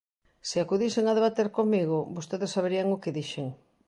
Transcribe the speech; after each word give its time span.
Se 0.49 0.57
acudisen 0.63 1.05
a 1.07 1.15
debater 1.19 1.47
comigo, 1.57 1.97
vostedes 2.15 2.53
saberían 2.55 2.87
o 2.95 3.01
que 3.03 3.15
dixen. 3.17 3.47